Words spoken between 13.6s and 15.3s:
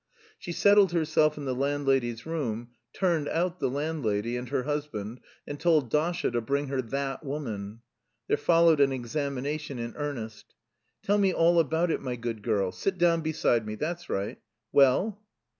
me; that's right. Well?"